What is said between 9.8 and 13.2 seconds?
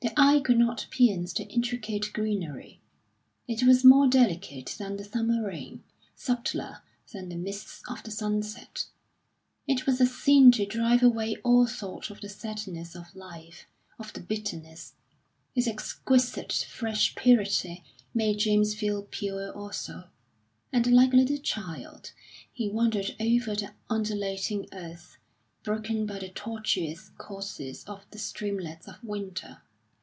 was a scene to drive away all thought of the sadness of